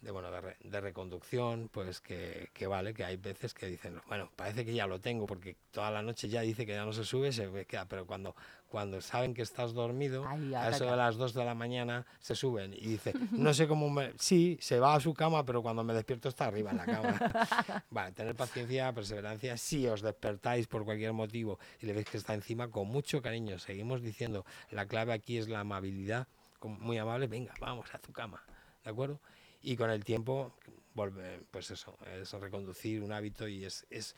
[0.00, 4.00] de, bueno, de, re- de reconducción, pues que, que vale, que hay veces que dicen,
[4.08, 6.92] bueno, parece que ya lo tengo porque toda la noche ya dice que ya no
[6.92, 8.36] se sube, se queda, pero cuando,
[8.68, 12.34] cuando saben que estás dormido, Ahí a eso de las 2 de la mañana se
[12.34, 14.12] suben y dice, no sé cómo me...
[14.18, 17.84] Sí, se va a su cama, pero cuando me despierto está arriba en la cama.
[17.90, 19.56] vale, tener paciencia, perseverancia.
[19.56, 23.58] Si os despertáis por cualquier motivo y le veis que está encima, con mucho cariño,
[23.58, 26.28] seguimos diciendo, la clave aquí es la amabilidad,
[26.62, 28.42] muy amable, venga, vamos a tu cama,
[28.84, 29.20] ¿de acuerdo?
[29.68, 30.54] Y con el tiempo,
[30.94, 34.14] volve, pues eso, es reconducir un hábito y es, es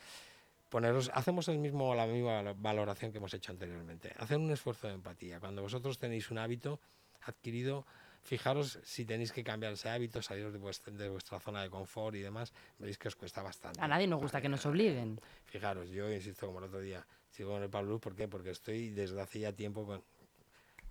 [0.69, 4.93] poneros, hacemos el mismo, la misma valoración que hemos hecho anteriormente, hacer un esfuerzo de
[4.93, 5.39] empatía.
[5.39, 6.79] Cuando vosotros tenéis un hábito
[7.23, 7.87] adquirido,
[8.21, 12.15] fijaros si tenéis que cambiar ese hábito, saliros de vuestra, de vuestra zona de confort
[12.15, 13.81] y demás, veréis que os cuesta bastante.
[13.81, 15.19] A nadie nos gusta que nos obliguen.
[15.45, 18.27] Fijaros, yo insisto como el otro día, sigo con el Pablo ¿por qué?
[18.27, 20.03] Porque estoy desde hace ya tiempo con-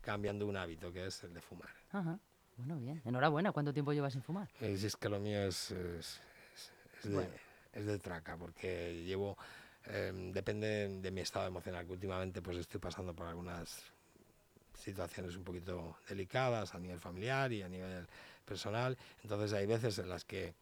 [0.00, 1.70] cambiando un hábito, que es el de fumar.
[1.92, 2.18] Ajá.
[2.58, 3.00] Bueno, bien.
[3.04, 3.52] Enhorabuena.
[3.52, 4.48] ¿Cuánto tiempo llevas sin fumar?
[4.60, 6.20] Si es que lo mío es, es,
[6.54, 7.30] es- es de, Bueno.
[7.72, 9.38] es de traca, porque llevo,
[9.86, 13.82] eh, depende de mi estado emocional, que últimamente pues estoy pasando por algunas
[14.74, 18.06] situaciones un poquito delicadas a nivel familiar y a nivel
[18.44, 20.54] personal, entonces hay veces en las que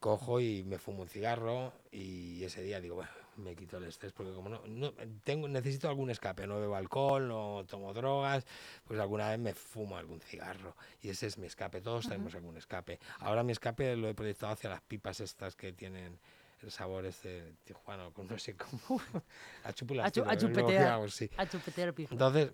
[0.00, 3.10] cojo y me fumo un cigarro y ese día digo, bueno,
[3.42, 4.92] me quito el estrés porque como no, no
[5.24, 8.46] tengo necesito algún escape, no bebo alcohol, no tomo drogas,
[8.84, 12.56] pues alguna vez me fumo algún cigarro y ese es mi escape, todos tenemos algún
[12.56, 12.98] escape.
[13.18, 16.18] Ahora mi escape lo he proyectado hacia las pipas estas que tienen
[16.62, 19.00] el sabor este Tijuana, con no sé cómo,
[19.64, 21.10] a chupula, A, chupetear.
[21.10, 21.28] Sí.
[21.36, 21.94] A chupetear.
[22.10, 22.52] Entonces,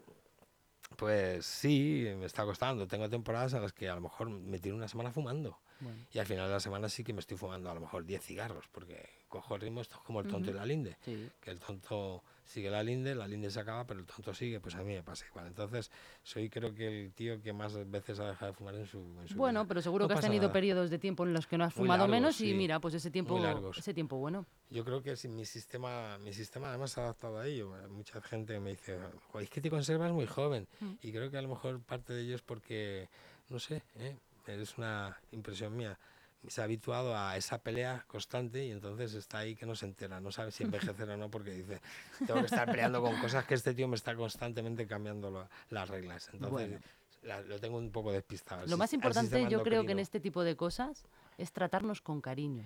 [0.97, 2.87] pues sí, me está costando.
[2.87, 5.61] Tengo temporadas en las que a lo mejor me tiro una semana fumando.
[5.81, 8.05] Bueno, Y al final de la semana sí que me estoy fumando a lo mejor
[8.05, 10.97] 10 cigarros, porque cojo el ritmo, esto es como el tonto y la linde.
[11.05, 11.29] sí.
[11.41, 14.75] Que el tonto sigue la linde, la linde se acaba, pero el tonto sigue, pues
[14.75, 15.47] a mí me pasa igual.
[15.49, 15.91] Entonces,
[16.23, 19.29] soy creo que el tío que más veces ha dejado de fumar en su, en
[19.29, 19.69] su Bueno, vida.
[19.69, 20.53] pero seguro No que has tenido nada.
[20.55, 22.55] periodos de tiempo en los que no has Muy fumado largos, menos y sí.
[22.55, 23.39] mira, pues ese tiempo,
[23.77, 24.47] ese tiempo bueno.
[24.71, 27.73] Yo creo que si mi sistema, mi sistema además se ha adaptado a ello.
[27.91, 28.99] Mucha gente me dice,
[29.31, 30.67] "Jo, es que te conservas muy joven.
[30.81, 30.93] Mm.
[31.03, 33.09] Y creo que a lo mejor parte de ello es porque,
[33.51, 34.17] no sé, ¿eh?
[34.47, 35.99] es una impresión mía.
[36.47, 40.21] Se ha habituado a esa pelea constante y entonces está ahí que no se entera,
[40.21, 41.81] no sabe si envejecer o no porque dice,
[42.27, 45.89] tengo que estar peleando con cosas que este tío me está constantemente cambiando lo- las
[45.89, 46.31] reglas.
[46.33, 46.79] Entonces Bueno.
[47.23, 48.67] la- lo tengo un poco despistado.
[48.69, 51.05] Lo más importante yo creo que en este tipo de cosas
[51.39, 52.63] es tratarnos con cariño.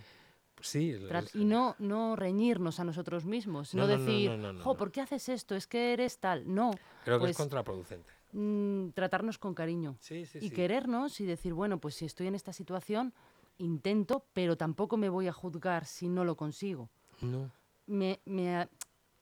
[0.61, 0.95] Sí,
[1.35, 4.31] y no, no reñirnos a nosotros mismos, no, decir,
[4.63, 5.57] jo, ¿por qué haces esto?
[5.57, 6.45] Es que eres tal.
[6.55, 6.71] No.
[7.05, 8.13] Creo que es pues, contraproducente.
[8.33, 9.97] Mm, tratarnos con cariño.
[10.41, 13.13] y querernos y decir, bueno, pues si estoy en esta situación,
[13.63, 16.91] intento, pero tampoco me voy a juzgar si no lo consigo.
[17.21, 17.51] No.
[17.87, 18.69] Me, me,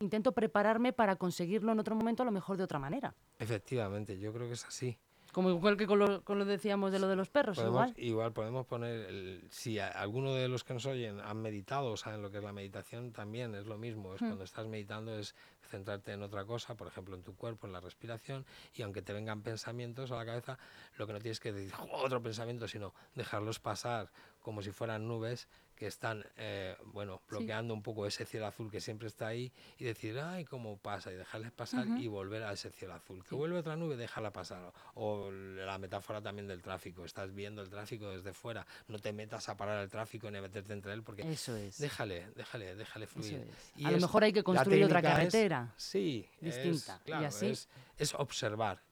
[0.00, 3.14] intento prepararme para conseguirlo en otro momento, a lo mejor de otra manera.
[3.38, 4.98] Efectivamente, yo creo que es así.
[5.33, 7.95] Como igual que con lo, con lo decíamos de lo de los perros, igual.
[7.97, 12.31] Igual podemos poner, si alguno de los que nos oyen han meditado o saben lo
[12.31, 14.14] que es la meditación, también es lo mismo.
[14.14, 14.27] Es hmm.
[14.27, 15.35] cuando estás meditando es
[15.71, 19.12] centrarte en otra cosa, por ejemplo en tu cuerpo, en la respiración, y aunque te
[19.12, 20.59] vengan pensamientos a la cabeza,
[20.97, 25.49] lo que no tienes que decir otro pensamiento, sino dejarlos pasar como si fueran nubes
[25.81, 29.85] que están, eh, bueno, bloqueando un poco ese cielo azul que siempre está ahí y
[29.85, 33.25] decir, ay, cómo pasa, y dejarles pasar y volver a ese cielo azul.
[33.25, 34.75] Que vuelve otra nube, déjala pasar.
[34.93, 39.49] O la metáfora también del tráfico, estás viendo el tráfico desde fuera, no te metas
[39.49, 41.79] a parar el tráfico ni a meterte entre él porque Eso es.
[41.79, 43.49] déjale, déjale, déjale fluir.
[43.75, 45.73] Y a lo mejor hay que construir otra carretera.
[45.79, 47.01] sí, distinta.
[47.07, 47.55] y así.
[47.97, 48.83] Es, observar.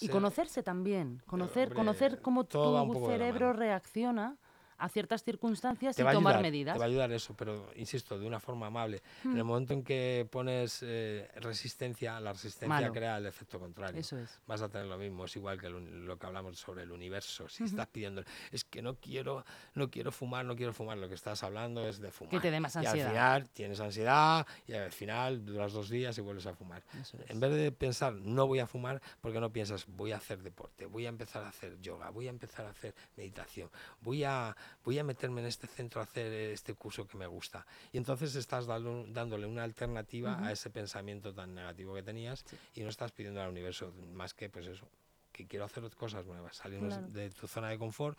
[0.00, 4.38] y conocerse también, conocer, conocer cómo tu cerebro reacciona
[4.80, 6.74] a ciertas circunstancias y tomar medidas.
[6.74, 9.02] Te va a ayudar eso, pero insisto, de una forma amable.
[9.24, 9.46] En el hmm.
[9.46, 14.00] momento en que pones eh, resistencia, la resistencia crea el efecto contrario.
[14.00, 14.40] Eso es.
[14.46, 17.48] Vas a tener lo mismo, es igual que lo que hablamos sobre el universo.
[17.48, 21.14] Si estás pidiendo, es que no quiero, no quiero fumar, no quiero fumar, lo que
[21.14, 22.30] estás hablando es de fumar.
[22.30, 22.96] Que te dé más ansiedad.
[22.96, 26.82] Y al final tienes ansiedad y al final duras dos días y vuelves a fumar.
[27.28, 30.86] En vez de pensar, no voy a fumar, porque no piensas, voy a hacer deporte,
[30.86, 34.98] voy a empezar a hacer yoga, voy a empezar a hacer meditación, voy a voy
[34.98, 37.66] a meterme en este centro a hacer este curso que me gusta.
[37.92, 42.88] Y entonces estás dándole una alternativa a ese pensamiento tan negativo que tenías y no
[42.88, 44.88] estás pidiendo al universo más que pues eso,
[45.32, 48.18] que quiero hacer cosas nuevas, salir de tu zona de confort,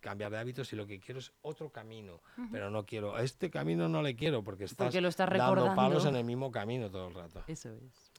[0.00, 3.88] cambiar de hábitos y lo que quiero es otro camino, pero no quiero, este camino
[3.88, 7.44] no le quiero porque estás, lo dando palos en el mismo camino todo el rato.
[7.46, 8.10] Eso es.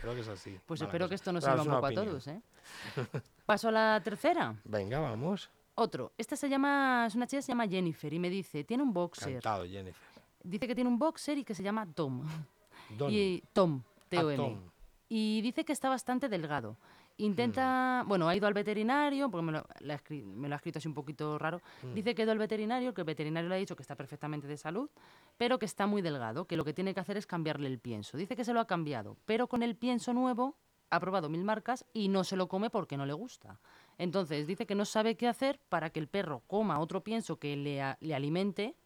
[0.00, 0.58] Creo que es así.
[0.66, 2.26] Pues espero que esto nos sirva un poco a todos.
[2.28, 2.40] ¿eh?
[3.46, 4.54] ¿Paso a la tercera?
[4.64, 5.50] Venga, vamos.
[5.78, 6.12] Otro.
[6.18, 8.92] Esta se llama, es una chica que se llama Jennifer y me dice, tiene un
[8.92, 9.34] boxer.
[9.34, 10.08] Cantado, Jennifer.
[10.42, 12.22] Dice que tiene un boxer y que se llama Tom.
[13.10, 13.82] Y Tom.
[14.16, 14.54] Ah,
[15.10, 16.78] y dice que está bastante delgado.
[17.18, 18.08] Intenta, mm.
[18.08, 21.60] bueno, ha ido al veterinario, porque me lo, ha escrito así un poquito raro.
[21.82, 21.94] Mm.
[21.94, 24.46] Dice que ha ido al veterinario, que el veterinario le ha dicho que está perfectamente
[24.46, 24.88] de salud,
[25.36, 28.16] pero que está muy delgado, que lo que tiene que hacer es cambiarle el pienso.
[28.16, 30.56] Dice que se lo ha cambiado, pero con el pienso nuevo
[30.90, 33.58] ha probado mil marcas y no se lo come porque no le gusta.
[33.98, 37.56] Entonces dice que no sabe qué hacer para que el perro coma otro pienso que
[37.56, 38.76] le, le alimente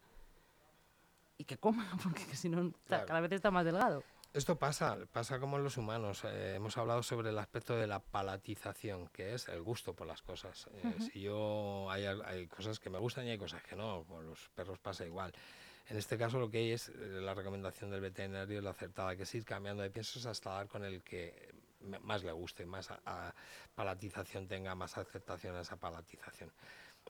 [1.37, 4.03] y que coma, porque si no cada vez está más delgado.
[4.33, 6.23] Esto pasa, pasa como en los humanos.
[6.23, 10.23] Eh, hemos hablado sobre el aspecto de la palatización, que es el gusto por las
[10.23, 10.67] cosas.
[10.73, 14.25] Eh, si yo hay, hay, cosas que me gustan y hay cosas que no, con
[14.25, 15.31] los perros pasa igual.
[15.87, 19.21] En este caso lo que hay es eh, la recomendación del veterinario, la acertada, que
[19.21, 21.53] es ir cambiando de piensos hasta dar con el que
[22.01, 22.89] más le guste, más
[23.75, 26.51] palatización tenga, más aceptación a esa palatización.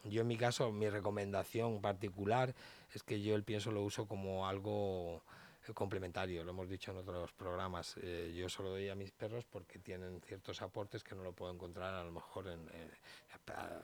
[0.04, 2.54] Yo en mi caso, mi recomendación particular
[2.94, 5.24] es que yo el pienso lo uso como algo
[5.72, 7.96] complementario, lo hemos dicho en otros programas.
[8.02, 11.54] Eh, yo solo doy a mis perros porque tienen ciertos aportes que no lo puedo
[11.54, 12.92] encontrar a lo mejor en eh,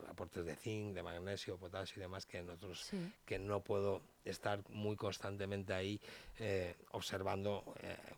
[0.10, 2.90] aportes de zinc, de magnesio, potasio y demás que en otros
[3.26, 6.00] que no puedo estar muy constantemente ahí
[6.38, 7.64] eh, observando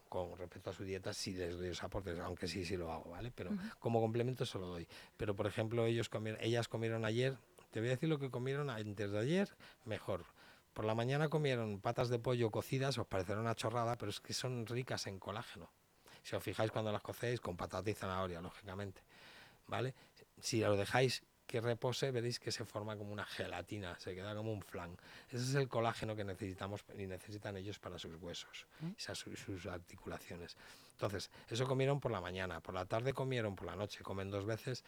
[0.09, 3.11] con respecto a su dieta si les doy esos aportes, aunque sí, sí lo hago,
[3.11, 3.31] ¿vale?
[3.35, 4.87] Pero como complemento se lo doy.
[5.17, 7.37] Pero por ejemplo, ellos comieron, ellas comieron ayer,
[7.71, 9.49] te voy a decir lo que comieron antes de ayer,
[9.85, 10.25] mejor
[10.73, 14.33] por la mañana comieron patas de pollo cocidas, os parecerá una chorrada, pero es que
[14.33, 15.69] son ricas en colágeno.
[16.23, 19.01] Si os fijáis cuando las cocéis, con patata y zanahoria, lógicamente.
[19.67, 19.93] ¿Vale?
[20.39, 24.53] Si lo dejáis que repose, veréis que se forma como una gelatina, se queda como
[24.53, 24.95] un flan.
[25.29, 28.91] Ese es el colágeno que necesitamos y necesitan ellos para sus huesos, ¿Mm?
[28.97, 30.55] sus articulaciones.
[30.93, 34.45] Entonces, eso comieron por la mañana, por la tarde comieron, por la noche comen dos
[34.45, 34.85] veces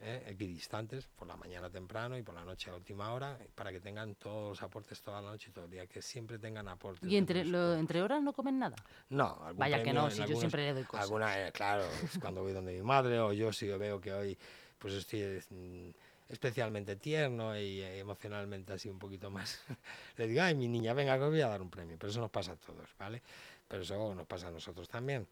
[0.00, 0.22] ¿eh?
[0.26, 4.14] equidistantes, por la mañana temprano y por la noche a última hora, para que tengan
[4.14, 7.10] todos los aportes toda la noche y todo el día, que siempre tengan aportes.
[7.10, 8.76] ¿Y entre, entre horas no comen nada?
[9.10, 11.04] No, Vaya que no, si yo siempre le doy cosas.
[11.04, 11.84] Alguna, eh, claro,
[12.20, 14.38] cuando voy donde mi madre o yo si yo veo que hoy
[14.78, 15.90] pues estoy mm,
[16.28, 19.62] especialmente tierno y eh, emocionalmente así un poquito más,
[20.16, 22.20] le digo, ay, mi niña, venga, que os voy a dar un premio, pero eso
[22.20, 23.22] nos pasa a todos, ¿vale?
[23.66, 25.26] Pero eso nos pasa a nosotros también.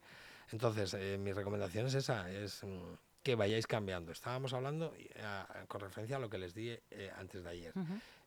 [0.51, 2.63] Entonces, mi recomendación es esa, es...
[2.65, 4.13] Mm, que vayáis cambiando.
[4.13, 5.23] Estábamos hablando eh,
[5.69, 7.73] con referencia a lo que les di eh, antes de ayer.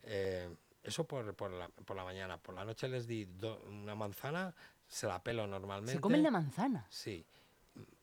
[0.02, 0.48] Eh,
[0.82, 2.38] eso por, por, la, por, la, mañana.
[2.38, 3.28] Por la noche les di
[3.68, 4.54] una manzana,
[4.86, 5.92] se la pelo normalmente.
[5.92, 6.86] ¿Se comen la manzana?
[6.88, 7.24] Sí.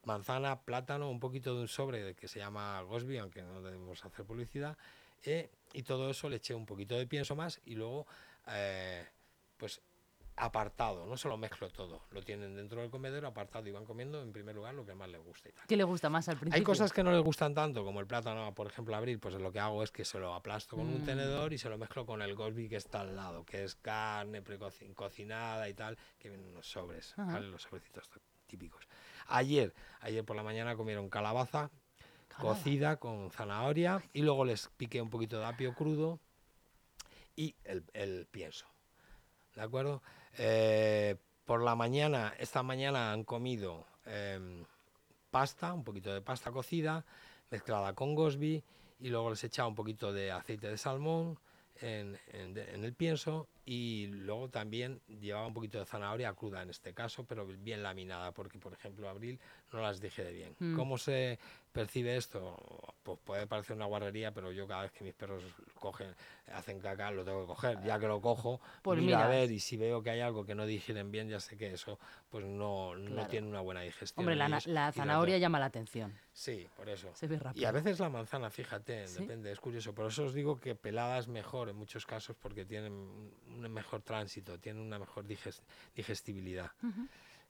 [0.03, 4.25] Manzana, plátano, un poquito de un sobre que se llama Gosby, aunque no debemos hacer
[4.25, 4.77] publicidad.
[5.73, 8.05] y todo eso le eché un poquito de pienso más y luego,
[9.57, 9.81] pues
[10.35, 14.21] apartado, no se lo mezclo todo, lo tienen dentro del comedero apartado y van comiendo
[14.21, 15.49] en primer lugar lo que más les gusta.
[15.49, 15.67] Y tal.
[15.67, 16.57] ¿Qué le gusta más al principio?
[16.57, 19.51] Hay cosas que no les gustan tanto, como el plátano, por ejemplo, abrir, pues lo
[19.51, 21.05] que hago es que se lo aplasto con un Mm.
[21.05, 24.41] tenedor y se lo mezclo con el Gosby que está al lado, que es carne
[24.41, 28.09] precocinada y tal, que vienen unos sobres, los sobrecitos
[28.47, 28.87] típicos.
[29.27, 31.69] Ayer, ayer por la mañana comieron calabaza
[32.27, 32.57] Calabaza.
[32.63, 36.19] cocida con zanahoria y luego les piqué un poquito de apio crudo
[37.35, 38.65] y el, el pienso.
[39.55, 40.01] ¿De acuerdo?
[40.37, 41.15] Eh,
[41.45, 44.63] por la mañana, esta mañana han comido em,
[45.31, 47.05] pasta, un poquito de pasta cocida,
[47.51, 48.63] mezclada con gosby
[48.99, 51.37] y luego les he echado un poquito de aceite de salmón
[51.81, 56.93] en, en- el pienso y luego también llevaba un poquito de zanahoria cruda en este
[56.93, 59.39] caso, pero bien laminada, porque por ejemplo abril
[59.73, 60.55] no las dije de bien.
[60.59, 60.75] Mm.
[60.75, 61.39] ¿Cómo se
[61.71, 62.55] percibe esto?
[63.01, 65.43] Pues puede parecer una guarrería, pero yo cada vez que mis perros
[65.79, 66.13] cogen,
[66.53, 67.81] hacen caca, lo tengo que coger.
[67.83, 69.39] Ya que lo cojo, Pues mira, a mira.
[69.39, 71.97] ver, y si veo que hay algo que no digieren bien, ya sé que eso
[72.29, 73.27] pues no, no Claro.
[73.29, 74.21] tiene una buena digestión.
[74.23, 76.13] Hombre, la, ellos, la y zanahoria llama la atención.
[76.31, 77.11] Sí, por eso.
[77.15, 77.67] Se ve Y rápido.
[77.67, 79.21] a veces la manzana, fíjate, ¿Sí?
[79.21, 79.93] depende, es curioso.
[79.95, 84.01] Por eso os digo que pelada es mejor en muchos casos porque tienen un mejor
[84.03, 85.61] tránsito, tienen una mejor diges-
[85.95, 86.71] digestibilidad.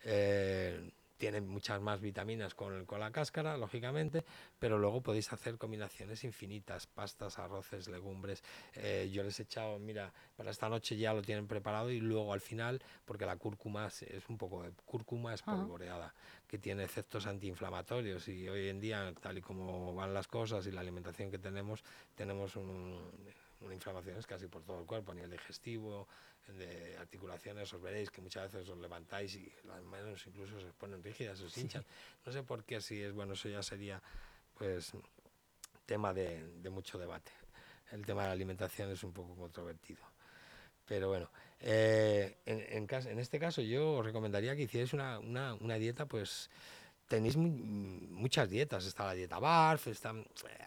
[0.05, 4.23] Eh, tienen muchas más vitaminas con, el- con la cáscara, lógicamente,
[4.59, 8.43] pero luego podéis hacer combinaciones infinitas, pastas, arroces, legumbres.
[8.75, 12.33] Eh, yo les he echado, mira, para esta noche ya lo tienen preparado y luego
[12.33, 15.35] al final, porque la cúrcuma es, es un poco de cúrcuma Ajá.
[15.35, 16.13] espolvoreada,
[16.47, 20.71] que tiene efectos antiinflamatorios y hoy en día, tal y como van las cosas y
[20.71, 21.83] la alimentación que tenemos,
[22.15, 22.99] tenemos un,
[23.63, 26.07] una inflamaciones casi por todo el cuerpo, a nivel digestivo,
[26.47, 31.01] de articulaciones, os veréis que muchas veces os levantáis y las manos incluso se ponen
[31.01, 31.85] rígidas, os hinchan.
[32.25, 34.01] No sé por qué, si es bueno, eso ya sería
[34.53, 34.91] pues
[35.85, 37.31] tema de, de mucho debate.
[37.91, 40.03] El tema de la alimentación es un poco controvertido.
[40.85, 41.29] Pero bueno,
[41.61, 46.05] eh, en, en en este caso yo os recomendaría que hicierais una, una, una dieta,
[46.05, 46.49] pues
[47.13, 47.49] tenéis mu-
[48.23, 50.13] muchas dietas, está la dieta BARF, está,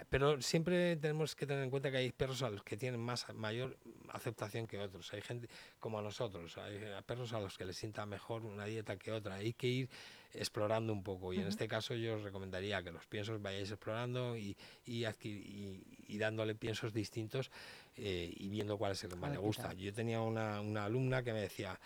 [0.09, 3.27] pero siempre tenemos que tener en cuenta que hay perros a los que tienen más
[3.35, 3.77] mayor
[4.11, 5.13] aceptación que otros.
[5.13, 5.49] Hay gente
[5.81, 9.35] como a nosotros, hay perros a los que les sienta mejor una dieta que otra.
[9.37, 9.89] Hay que ir
[10.35, 14.37] explorando un poco y en este caso yo os recomendaría que los piensos vayáis explorando
[14.37, 17.51] y, y, y- y dándole piensos distintos
[17.97, 19.73] eh, y viendo cuál es el que más le gusta.
[19.73, 21.79] Yo tenía una, una alumna que me decía,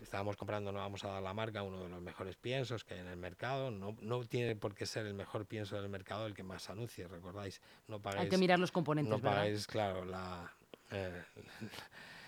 [0.00, 3.00] estábamos comprando, no vamos a dar la marca, uno de los mejores piensos que hay
[3.00, 3.70] en el mercado.
[3.70, 7.08] No, no tiene por qué ser el mejor pienso del mercado el que más anuncie,
[7.08, 7.60] recordáis.
[7.86, 10.52] No pagáis, Hay que mirar los componentes, no pagáis claro, la,
[10.90, 11.22] eh,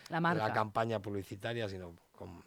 [0.08, 0.48] La marca.
[0.48, 2.42] la campaña publicitaria, sino con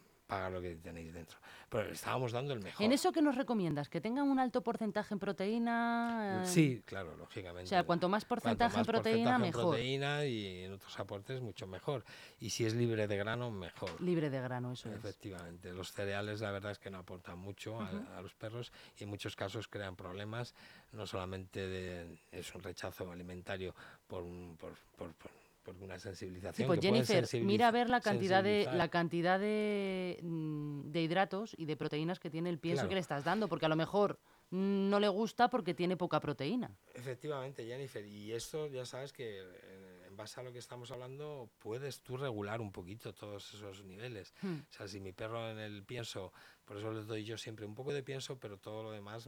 [0.49, 1.37] lo que tenéis dentro.
[1.69, 2.85] Pero le estábamos dando el mejor.
[2.85, 3.89] ¿En eso qué nos recomiendas?
[3.89, 6.41] ¿Que tengan un alto porcentaje en proteína?
[6.43, 7.65] eh, Sí, claro, lógicamente.
[7.65, 9.69] O sea, cuanto más Cuanto porcentaje en más proteína, porcentaje en mejor.
[9.71, 12.03] proteína y en otros aportes, mucho mejor.
[12.39, 13.99] Y si es libre de grano, mejor.
[14.01, 14.95] Libre de grano, eso es.
[14.95, 19.09] Efectivamente, los cereales la verdad es que no aportan mucho a, los perros y en
[19.09, 20.53] muchos casos crean problemas,
[20.91, 23.73] no solamente de, es un rechazo alimentario
[24.07, 25.31] por, un- por, por- por-
[25.63, 26.53] por una sensibilización.
[26.55, 31.01] Sí, pues que Jennifer, mira a ver la cantidad de la cantidad de, mm, de
[31.01, 32.89] hidratos y de proteínas que tiene el pienso Claro.
[32.89, 34.19] que le estás dando, porque a lo mejor
[34.51, 36.69] mm, no le gusta porque tiene poca proteína.
[36.93, 41.49] Efectivamente, Jennifer, y esto ya sabes que eh, en base a lo que estamos hablando
[41.59, 44.33] puedes tú regular un poquito todos esos niveles.
[44.41, 44.57] Hmm.
[44.69, 46.31] O sea, si mi perro en el pienso,
[46.65, 49.27] por eso le doy yo siempre un poco de pienso, pero todo lo demás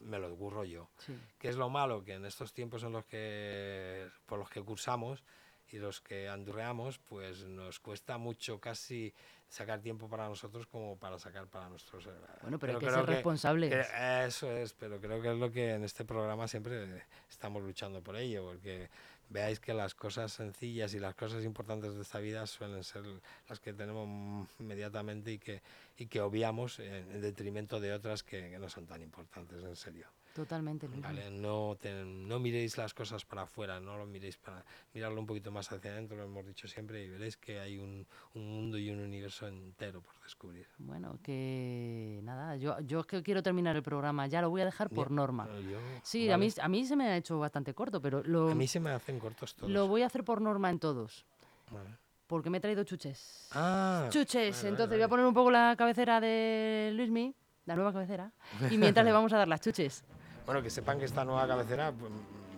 [0.00, 0.88] me, lo curro yo.
[0.98, 1.16] Sí.
[1.38, 2.04] ¿Qué es lo malo?
[2.04, 5.22] Que en estos tiempos en los que, por los que cursamos
[5.70, 9.12] y los que andurreamos, pues nos cuesta mucho casi
[9.48, 12.06] sacar tiempo para nosotros como para sacar para nuestros...
[12.06, 12.10] eh,
[12.42, 13.70] Bueno, pero hay que ser responsables.
[13.70, 18.02] que eso es, pero creo que es lo que en este programa siempre estamos luchando
[18.02, 18.88] por ello, porque
[19.34, 23.02] veáis que las cosas sencillas y las cosas importantes de esta vida suelen ser
[23.48, 25.60] las que tenemos inmediatamente y que,
[25.98, 30.06] y que obviamos en, en detrimento de otras que no son tan importantes, en serio.
[30.34, 30.88] Totalmente.
[30.88, 31.30] ¿vale?
[31.30, 35.52] No, te- no miréis las cosas para afuera, no lo miréis para mirarlo un poquito
[35.52, 38.04] más hacia adentro, lo hemos dicho siempre, y veréis que hay un,
[38.34, 40.66] un mundo y un universo entero por descubrir.
[40.78, 44.64] Bueno, que nada, yo, yo es que quiero terminar el programa, ya lo voy a
[44.64, 45.46] dejar por norma.
[45.70, 48.54] yo- Sí, a, mí, a mí se me ha hecho bastante corto, pero lo, A
[48.56, 49.70] mí se me hacen cortos todos.
[49.70, 51.24] lo voy a hacer por norma en todos,
[51.70, 51.90] Vale.
[52.26, 53.48] porque me he traído chuches.
[53.52, 57.32] Ah, chuches, vale, entonces voy a poner un poco la cabecera de Luismi,
[57.66, 58.32] la nueva cabecera,
[58.68, 60.04] y mientras le vamos a dar las chuches.
[60.46, 62.12] Bueno, que sepan que esta nueva cabecera pues,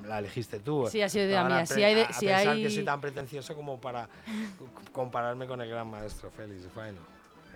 [0.06, 0.88] la eligiste tú.
[0.90, 1.66] Sí, ha sido idea mía.
[1.66, 4.08] Si hay de- a- si pensar hay- que soy tan pretencioso como para
[4.92, 6.72] compararme con el gran maestro Félix.
[6.74, 6.98] Bueno,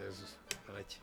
[0.09, 0.37] es
[0.69, 0.99] la leche.